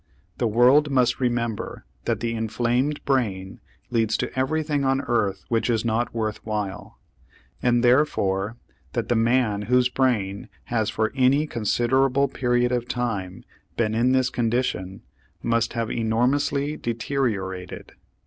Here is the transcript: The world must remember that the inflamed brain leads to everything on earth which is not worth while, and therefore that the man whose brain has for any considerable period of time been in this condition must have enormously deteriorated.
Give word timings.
The 0.39 0.47
world 0.47 0.89
must 0.89 1.19
remember 1.19 1.85
that 2.05 2.21
the 2.21 2.33
inflamed 2.33 3.05
brain 3.05 3.59
leads 3.91 4.17
to 4.17 4.33
everything 4.35 4.83
on 4.83 5.01
earth 5.01 5.45
which 5.47 5.69
is 5.69 5.85
not 5.85 6.11
worth 6.11 6.43
while, 6.43 6.97
and 7.61 7.83
therefore 7.83 8.57
that 8.93 9.09
the 9.09 9.15
man 9.15 9.61
whose 9.69 9.89
brain 9.89 10.49
has 10.63 10.89
for 10.89 11.11
any 11.15 11.45
considerable 11.45 12.27
period 12.27 12.71
of 12.71 12.87
time 12.87 13.43
been 13.77 13.93
in 13.93 14.11
this 14.11 14.31
condition 14.31 15.03
must 15.43 15.73
have 15.73 15.91
enormously 15.91 16.77
deteriorated. 16.77 17.91